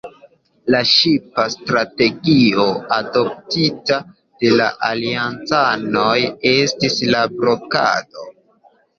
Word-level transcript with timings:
La 0.75 0.79
ŝipa 0.91 1.43
strategio 1.55 2.63
adoptita 2.95 3.97
de 4.43 4.51
la 4.61 4.69
aliancanoj 4.87 6.15
estis 6.53 6.97
la 7.11 7.21
blokado. 7.35 8.25